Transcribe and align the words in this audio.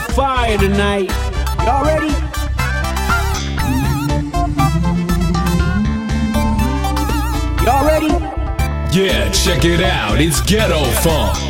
fire 0.00 0.58
tonight. 0.58 1.10
Y'all 1.64 1.84
ready? 1.84 2.08
Y'all 7.64 7.84
ready? 7.86 8.08
Yeah, 8.96 9.30
check 9.30 9.64
it 9.64 9.80
out. 9.80 10.20
It's 10.20 10.40
Ghetto 10.40 10.84
Funk. 11.02 11.49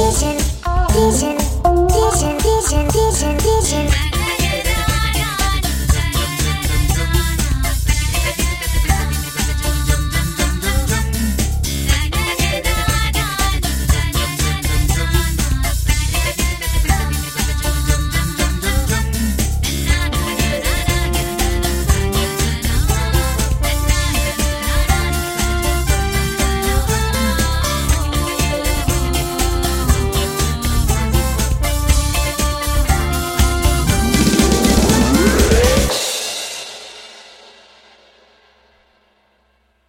Vision, 0.00 0.38
vision. 0.94 1.29